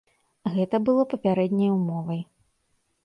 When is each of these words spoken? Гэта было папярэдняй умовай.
Гэта 0.53 0.79
было 0.87 1.05
папярэдняй 1.13 1.71
умовай. 1.77 2.21